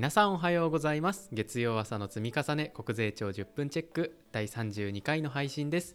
[0.00, 1.28] 皆さんおはようございます。
[1.30, 5.94] 月曜朝の積み重ね国税庁10分チェック第32回の配信です。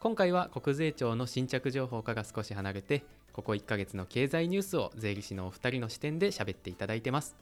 [0.00, 3.04] 今回は国税庁の新着情報から少し離れて
[3.34, 7.36] ここ1ヶ月の経済ニュースを税理士のお二人の視点で喋っていただいてます。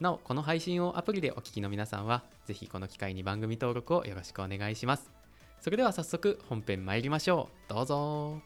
[0.00, 5.12] なおこの配信をアプリでお聞きの皆さんはぜひこの機会に番組登録をよろしくお願いします。
[5.60, 7.74] それでは早速本編参りましょう。
[7.74, 8.40] どうぞ。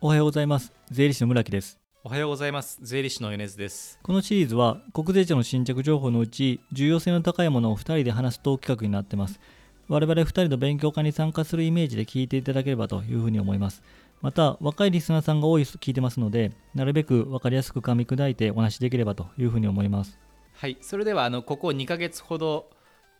[0.00, 0.72] おはようございます。
[0.90, 1.85] 税理士の村木です。
[2.06, 2.78] おはようございます。
[2.82, 3.98] 税理士の米津です。
[4.00, 9.40] このシリーズは国税庁の新着情報のうち重要性の高いものを2人で話すトーク企画になってます。
[9.88, 13.82] 我々2人の勉強会に参加するイメージで聞いていただければというふうに思います。
[14.22, 20.16] また若いリスナーさんが多い聞いてますのでなるべく分かりやすく噛み砕いてお話しできればというふうに思います。
[20.54, 20.78] はい。
[20.82, 22.70] それではあのここ2ヶ月ほど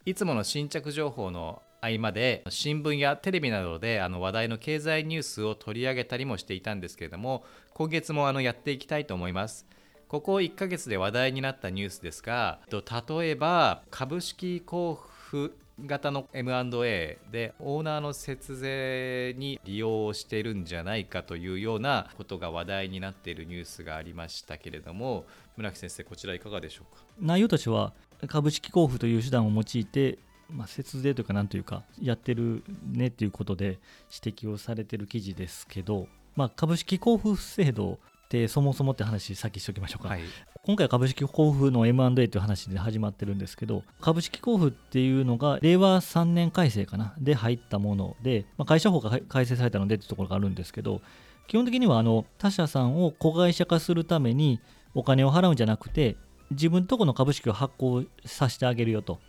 [0.05, 9.67] いつもの新着情報の合間で新聞やテレビなどであの話題の経済ニュースを取り上げたりもしていたんですけれども今月もあのやっていきたいと思います。
[10.09, 14.97] ここ1ヶ月で話題になったニュースですが例えば株式交
[15.33, 15.53] 付
[15.85, 25.27] 型の M&A でオーナーの節税に利用しているんじゃないかというようなことが話題になっているニュースがありましたけれども
[25.57, 27.03] 村木先生こちらいかがでしょうか？
[27.21, 27.93] 内容としては
[28.27, 30.19] 株式交付という手段を用いて
[30.51, 33.79] まあ、節税というかなんというかやってるねっていうことで
[34.25, 40.21] 指摘をされてる記事ですけど、まあ、株式交付制度ってそもそもって話さっきしておきましょうか、はい、
[40.65, 51.01] 今回株式交付の M&A という話で始まってるんですけど株式交付っていうのが令和3年改正かなで入ったもので、まあ、会社法が改正されたのでっていうところがあるんですけど
[51.47, 54.61] 基本的にはあの他社さんを子会社化するために
[54.95, 56.17] お金を払うんじゃなくて
[56.51, 59.21] 自分とこの株式を発行させてあげるよと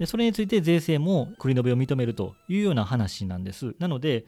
[0.00, 3.74] でそれについて税制も繰り延べを認めるというような話なんです。
[3.78, 4.24] なので、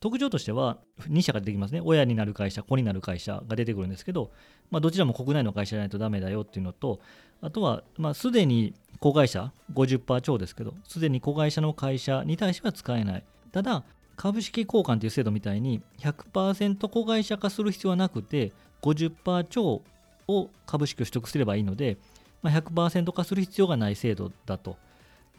[0.00, 0.78] 特徴としては
[1.10, 1.82] 2社が出てきますね。
[1.84, 4.30] 親になる会社、子になる会社が出てくるんですけど、
[4.70, 7.00] まあ、どちらも国内の会社じゃないとダメだよっていうのと、
[7.42, 13.24] あとは、まあ、すでに子会社、50%超ですけど、すでに子会社の会社に対しては使えない。
[13.52, 13.84] ただ、
[14.16, 19.82] 株式交換という制度みたいに100%子会社化する必要はなくて、50%超
[20.28, 21.98] を株式を取得すればいいので、
[22.40, 24.78] まあ、100%化する必要がない制度だと。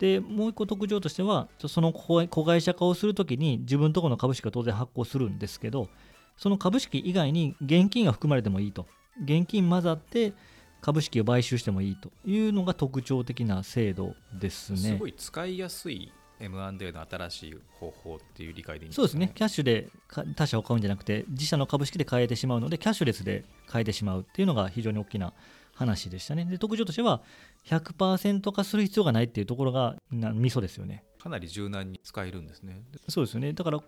[0.02, 5.90] でもう一個特徴としてはその子会社化をするときに自分とこの株式は当然発行するんですけど
[6.38, 8.88] その株式以外に現金が含まれてもいいと。
[9.24, 10.34] 現金混ざって
[10.82, 14.78] 株式を買収してもいいというのが特徴的な制度ですね。
[14.80, 19.32] すごい使いやすい M&A の新しい方法っていう理解でいいんですか、ね、そうですね。
[19.36, 19.90] キャッシュで
[20.36, 25.34] 他社を買うんじゃなくて自社の株式で買えてしまうのでキャッシュレスで買えてしまうっていうのが非常に大きな
[25.82, 26.46] 話でしたね。
[26.46, 27.22] で特徴としては
[27.66, 31.04] 100%化する必要がないっていうところがなミソですよね。
[31.20, 32.82] かなり柔軟に使えるんですね。
[33.10, 33.54] そうですよね。
[33.54, 33.80] だから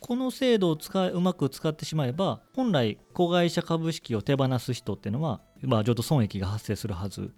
[0.00, 7.32] この制度を使うまく使ってしまえば本来子会社株式を手放す人っていうのは、まあ、ちょっと損益が発生するはず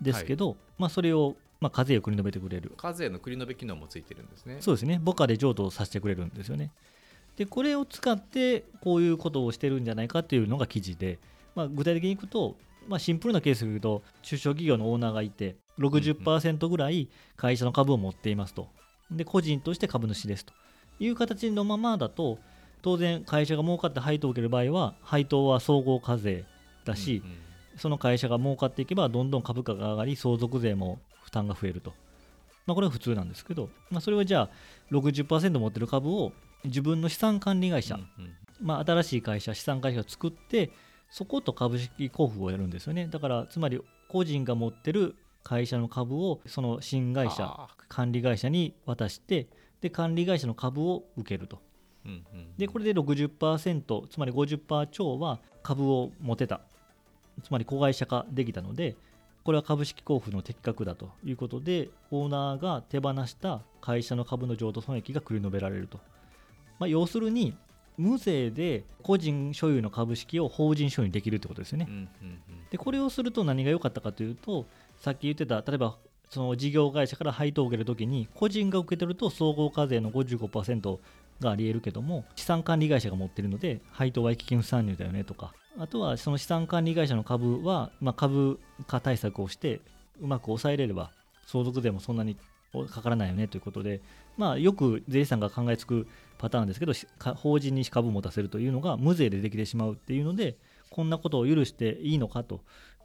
[0.00, 6.72] ですけど、はい、まあ、それをまあ、課税を繰り延べてくれる課税の繰り延べ機能もついてるんですねそうですね母価で譲渡させてくれるんですよね
[7.36, 11.18] でこれを使ってこういうことをしてるんじゃないかっていうのが記事で、
[11.54, 12.56] まあ、具体的にいくと
[12.88, 18.68] まあ、シンプルなケースで言うと中小企業のオーナーがいて60%ぐらい会社の株を持っていますと。
[19.10, 20.52] で個人として株主ですと。
[21.00, 22.38] いう形のままだと
[22.82, 26.44] 当然会社が儲かって配当を受ける場合は配当は総合課税
[26.84, 27.36] だし、うんうん、
[27.76, 31.94] その会社が儲かっていけばどんどん株価が上がり相続税も負担が増えると、
[32.66, 34.50] まあ、これは普通なんですけど、まあ、それはじゃあ
[34.92, 36.32] 60%持ってる株を
[36.64, 40.70] 自分の資産管理会社、うんうん、まあ、新しい会社資産会社を作って
[41.10, 43.08] そこと株式交付をやるんですよね。
[43.08, 49.48] だからつまり個人が持ってる会社の株をその新会社管理会社に渡して
[49.80, 51.58] で管理会社の株を受けると、
[52.04, 56.60] うんうん、でこれで60%つまり50%超は株を持てた。
[57.42, 58.96] つまり子会社化できたので
[59.44, 61.10] これは株式交付の的確だと。
[61.24, 65.98] いうことでオーナーが手放した会社の株の譲渡損益が繰り延べられると、
[66.78, 67.56] まあ、要するに
[68.00, 71.86] 無税で個人所有の株式を法人所有にできるってことですよね。
[71.86, 72.08] うんうんうん、
[72.70, 74.66] でこれをすると何が良かったかというと
[74.96, 75.98] さっき言ってた例えば
[76.30, 80.98] その事業会社から配当を受けるときに個人が受け取ると総合課税の55%
[81.40, 89.80] がありえるけども資産管理会社が持っているので配当は益金不参入だよねとかあとはその資産管理会社の株は、まあ、株価対策をして
[90.20, 91.10] うまく抑えれれば
[91.46, 92.36] 相続税もそんなに
[92.88, 94.00] かからないよねということで、
[94.36, 96.06] まあ、よく税理士さんが考えつく
[96.38, 96.92] パターンですけど
[97.34, 100.56] 法人に株を持たせるというのが無税でできてしまうっていうので
[100.90, 102.60] こんなことを許していいのかと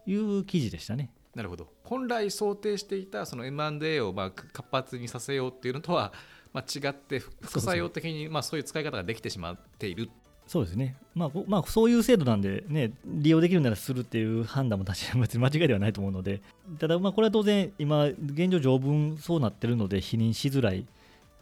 [0.06, 1.10] いう記事でしたね。
[1.34, 1.68] なるほど。
[1.84, 6.12] 本来想定していたその M&A をまあ活発にさせようっていうのとは
[6.52, 10.08] まあ違って副作用的にまあそういう使い方ができてしまっている
[10.46, 16.40] そうですね、まあまあ、そういう制度なんで、ね、利用できるならするっていう判断も確かに間違いではないと思うので、
[16.78, 20.86] ただ、これは当然、今、現状、条文そうなってるので、否認しづらい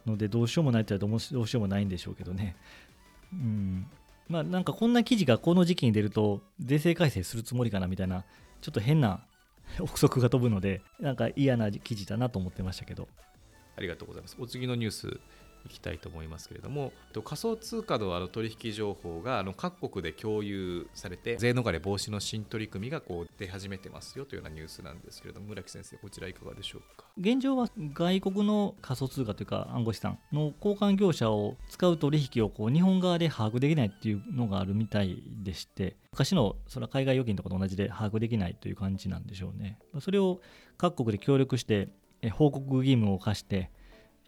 [0.07, 2.57] ので、どうしようもないって言ったらどうしようもないんでしょうけどね。
[3.33, 3.87] うん
[4.29, 8.25] まあ、なんかこんな記事がこの時期に出ると、税制改正するつもりかなみたいな、
[8.61, 9.21] ちょっと変な
[9.81, 13.09] 憶測が飛ぶので、なんか嫌な記事だなと思ってましたけど。
[13.77, 14.37] ありがとうございます。
[14.39, 15.21] お次のニュース
[15.67, 16.93] いきたいと思いますけれども。
[17.25, 27.07] 仮想通貨のあの取引情報があの各国で共有されて税逃れ防止の新取り組みがこう出始めてますよというようなニュースなんですけれども村木先生こちらいかがでしょうか？
[27.19, 40.41] 現状は外国の仮想通貨というか暗号資産の交換業者を使う取引をこう日本側で把握できないっていうのがあるみたいでして昔のそれは海外預金とかと同じで把握できないという感じなんでしょうねそれを
[40.77, 41.89] 各国で協力して
[42.33, 43.71] 報告義務を課して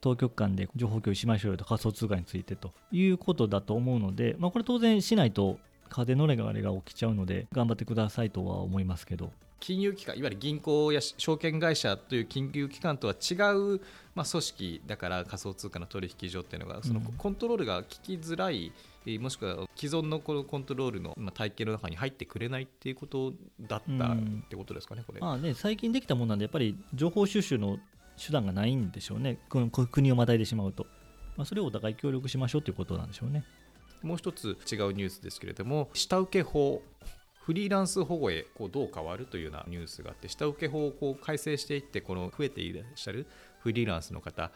[0.07, 5.59] 当局間で情報共有しましょうよと仮想通貨についてということだと思うので、まあ、これ当然しないと
[5.89, 9.33] 風のれがれが起きちゃうので頑張ってくださいとは思いますけど。
[9.59, 13.81] 金融機関いわゆる銀行や証券会社という金融機関とは違う、
[14.15, 18.71] まあ、組織だから仮想通貨の取引所っていうのがそのコントロールが効きづらい、
[19.07, 24.17] うん、もしくは既存のこのコントロールの体系の中に入ってくれないっていうことだったっ
[24.51, 25.21] てことですかね、これ。
[25.23, 27.79] あね最近できたものなんでやっぱり情報収集の
[28.17, 30.87] 手段がないんでしょうね、この国をまたいでしまうと、
[31.37, 33.45] まあ、それをお互い協力しましょうということなんでしょうね。
[34.03, 36.83] もう一つ違うニュースですけれども、下請け法、
[37.43, 43.27] フリーランス保護へこうどう変わるというようなニュースがあって、下請け法をこう改正していって、この増えていらっしゃる
[43.61, 44.51] フリーランスの方、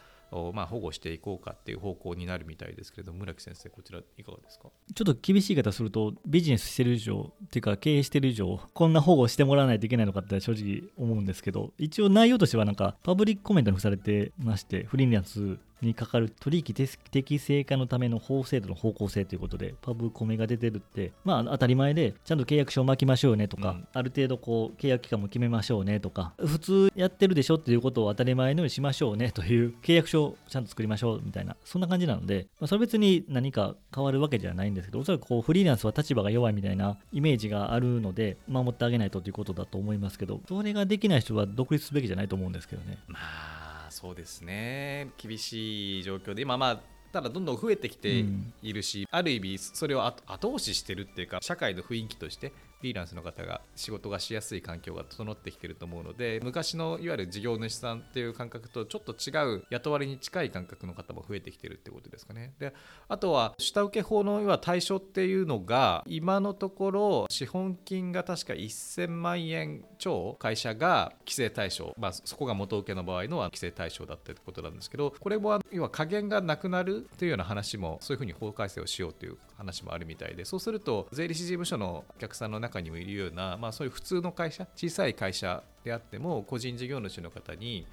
[0.54, 4.68] まあ保護していこうかっていう方向になるみたいですけれど村木先生こちらいかがですか？
[4.94, 16.74] ちょっと厳しい言い方するとビジネスしてる以上っていうか経営してる以上こんな保護してもらわないといけないのかって正直思うんですけど一応内容としてはなんかパブリックコメントに付されてましてフリーランスにかかる取引
[17.10, 42.98] 適正化のための法制度の方向性ということで、パブコメが出てるって、まあ当たり前で、ちゃんと契約書を巻きましょうねとか、うん、ある程度こう契約期間も決めましょうねとか、普通やってるでしょっていうことを当たり前のようにしましょうねという契約書をちゃんと作りましょうみたいな、そんな感じなので、まあ、それ別に何か変わるわけじゃないんですけど、おそらくこうフリーランスは立場が弱いみたいなイメージがあるので、守ってあげないとということだと思いますけど、それができない人は独立すべきじゃないと思うんですけどね。
[43.06, 43.59] まあ
[44.00, 45.10] そうですね。
[45.18, 46.80] 厳しい状況で今まあ
[47.12, 48.24] ただどんどん増えてきて
[48.62, 62.54] いるし、うん、ある意味それを後押ししてるっていうか社会の雰囲気としてフリーランスの方が仕事がしやすい環境が整ってきてると思うので昔のいわゆる事業主さんっていう感覚とちょっと違う雇われに近い感覚の方も増えてきてるってことですかね。
[62.58, 62.72] で
[63.08, 87.86] あとは下請け法の要は対象っていうのが今のところ資本金が確か1000万円超会社が規制対象、まあ、そこが元請けの場合のは規制対象だったってことなんですけどこれも要は加減がなくなるというような話もそういうふうに法改正をしようという話もあるみたいでそうすると税理士事務所のお客さんの中にもいるような、まあ、そういう普通の会社小さい会社であっても個人事業主の方に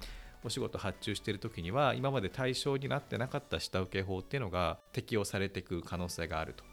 [0.44, 6.64] お仕事発注している時には今まで対象になってなかった下請け法っていうのが適用されていく可能性があると。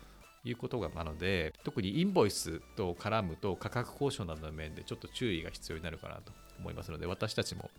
[0.47, 7.71] いうことがなので特にインボイスと絡むと価格交渉などの面でちょっと注意が必要になるかなと思いますので私たちも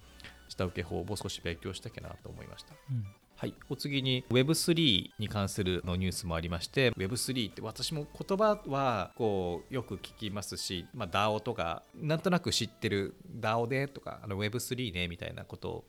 [0.49, 2.75] 下請け法を少し勉強したきゃなと思いました。
[2.91, 3.07] うん
[3.39, 15.85] はい、お次に Web3 に関するのニュースもありまして Web3 って私も言葉はこうよく聞きますし、まあ、DAO とかなんとなく知ってる DAO でとかあの Web3 ねみたいなことを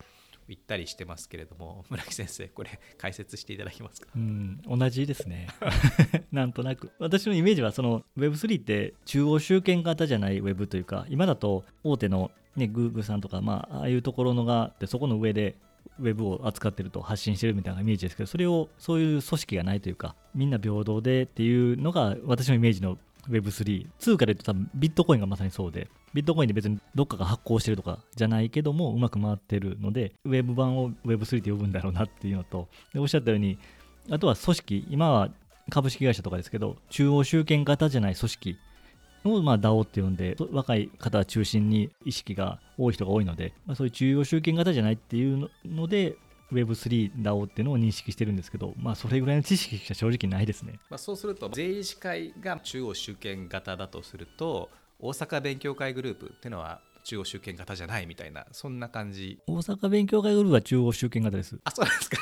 [0.47, 4.07] 言ったりしてますけれども 村木先生これ解説していただけますか？
[4.15, 5.47] うん同じですね。
[6.31, 6.91] なんとなく。
[6.99, 15.55] 私のイメージはその Web3 って中央集権型じゃない Web というか今だと大手のね、Google さんとか、まあ、ああいうところのがあってそこの上で
[15.99, 22.97] ウェブを扱ってると発信してるみたいなイメージですけどそれをそういう組織がないというかみんな平等でっていうのが私のイメージの
[23.29, 33.57] Web3 通貨で言うと多分ビットコインがまさにそうでビットコインで別にどっかが発行してるとかじゃないけどもうまく回ってるのでウェブ版を Web3 って呼ぶんだろうなっていうのとでおっしゃったように
[34.09, 35.29] あとは組織今は
[35.69, 38.57] 株式会社とかですけど中央集権型じゃない組織
[39.27, 46.15] を、ま、DAO って呼んで、若い方中心に意識が多い人が多いので、まあ、そういう中央集権型じゃないっていうので、
[46.51, 50.79] Web3、DAO っていうのを認識してるんですけど、まあ、それぐらいの知識しか正直ないですね。
[50.89, 59.39] まあ、そうすると、税理士会が中央集権型だとすると、大阪勉強会グループっていうのは中央集権型じゃないみたいなそんな感じ。
[59.47, 61.57] 大阪勉強会グループは中央集権型です。
[61.63, 62.17] あそうなんですか。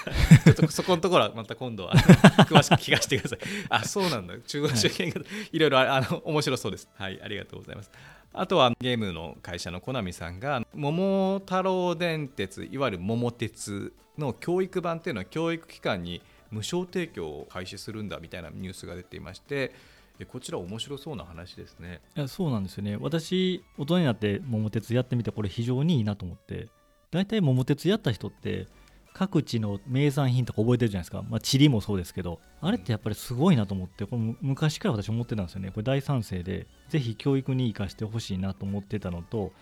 [0.46, 1.94] ちょっとそこのところはまた今度は
[2.46, 3.40] 詳しく聞かせてください。
[3.70, 4.38] あそうなんだ。
[4.38, 6.88] 中央集権型、はい、いろいろあの面白そうです。
[6.94, 7.90] はいありがとうございます。
[8.32, 19.74] あとはゲームの会社のコナミさんが桃太郎電鉄いわゆる桃鉄の教育版っていうのは教育機関に無償提供を開始するんだみたいなニュースが出ていまして
[20.20, 22.02] えこちら面白そうな話ですね。
[22.16, 22.98] いやそうなんですよね。
[23.00, 26.70] 私大人になって桃鉄やってみてこれ非常にいいなと思って。
[27.12, 28.68] 大体桃鉄やった人って
[29.14, 32.40] 各地の名産品とか覚えてるじゃないですか、まあ、地理もそうですけど。
[32.62, 35.70] あれってやっぱりすごいなと思ってこれ昔から私思ってたんですよね。
[35.72, 39.54] これ大賛成でぜひ教育に生かしてほしいなと思ってたのと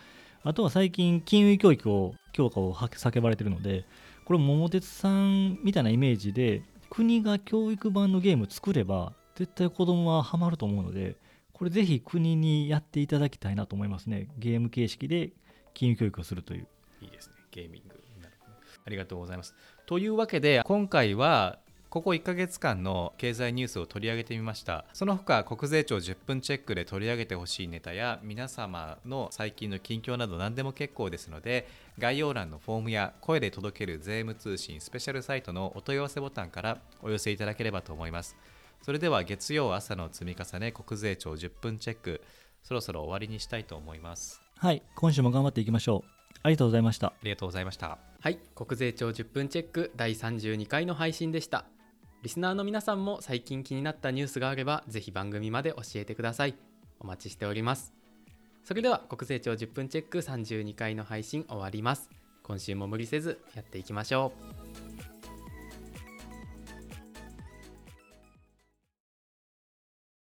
[0.44, 3.86] あとは最近金融教育を強化を叫ばれてるので
[4.26, 11.18] これ桃鉄さんみたいなイメージで国が教育版のゲーム作れば絶対子供はハマると思うので
[11.54, 14.28] これぜひ国にやっていただきたいなと思いますね。
[14.38, 15.32] ゲーム形式で
[15.74, 16.68] 金融教育をするという。
[17.02, 17.36] いいですね。
[17.52, 17.90] ゲーミング
[18.22, 18.36] なる。
[18.40, 19.56] ほどありがとうございます。
[19.86, 21.60] というわけで今回は
[21.90, 24.86] ここ1ヶ月間の経済ニュースを取り上げてみました。
[24.94, 31.68] その他国税庁10分チェックで取り上げてほしいネタや皆様の最近の近況など何でも結構ですので
[32.00, 38.36] 概要欄のフォームや声で届ける税務通信スペシャルサイトのお問い合わせボタンからお寄せいただければと思います。
[38.84, 42.22] それでは月曜朝の積み重ね国税庁10分チェック
[42.64, 44.42] そろそろ終わりにしたいと思います。
[44.58, 46.10] はい今週も頑張っていきましょう。
[46.44, 47.08] ありがとうございました。
[47.08, 47.98] ありがとうございました。
[48.20, 51.66] はい国税庁10分チェック第32回の配信でした。
[52.24, 56.56] リスナーの皆さんも最近気になったニュースがあればぜひ番組まで教えてください。
[57.00, 57.94] お待ちしております。
[58.66, 62.10] それでは国税庁10分チェック32回の配信終わります。
[62.44, 64.34] 今週も無理せずやっていきましょ
[65.10, 65.13] う